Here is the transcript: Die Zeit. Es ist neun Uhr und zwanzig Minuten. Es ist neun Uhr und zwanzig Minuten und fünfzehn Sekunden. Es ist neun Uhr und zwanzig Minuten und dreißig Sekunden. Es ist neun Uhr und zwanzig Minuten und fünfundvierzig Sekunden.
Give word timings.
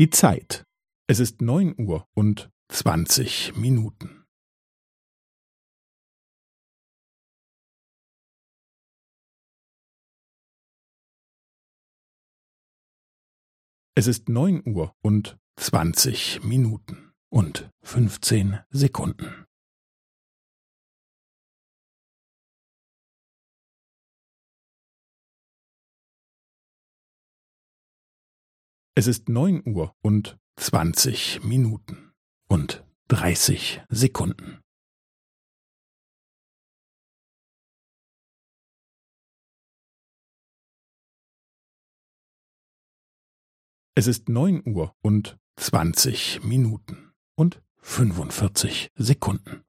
Die 0.00 0.08
Zeit. 0.08 0.64
Es 1.10 1.20
ist 1.20 1.42
neun 1.42 1.78
Uhr 1.78 2.08
und 2.14 2.50
zwanzig 2.72 3.54
Minuten. 3.54 4.24
Es 13.94 14.06
ist 14.06 14.30
neun 14.30 14.66
Uhr 14.66 14.96
und 15.02 15.38
zwanzig 15.56 16.42
Minuten 16.42 17.12
und 17.28 17.70
fünfzehn 17.82 18.60
Sekunden. 18.70 19.44
Es 29.00 29.06
ist 29.06 29.30
neun 29.30 29.66
Uhr 29.66 29.96
und 30.02 30.38
zwanzig 30.56 31.42
Minuten 31.42 32.12
und 32.50 32.84
dreißig 33.08 33.80
Sekunden. 33.88 34.60
Es 43.94 44.06
ist 44.06 44.28
neun 44.28 44.62
Uhr 44.68 44.94
und 45.00 45.38
zwanzig 45.56 46.44
Minuten 46.44 47.14
und 47.36 47.62
fünfundvierzig 47.78 48.90
Sekunden. 48.96 49.64